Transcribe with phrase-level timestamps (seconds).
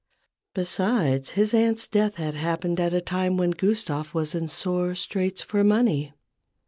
[0.55, 5.43] Besides, his aunt's death had happened at a time when Gustave was in sore straits
[5.43, 6.11] for money.